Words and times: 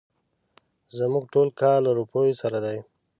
زموږ 0.97 1.23
ټول 1.33 1.47
کار 1.59 1.77
له 1.85 1.91
روپيو 1.99 2.39
سره 2.41 2.57
دی. 2.65 2.77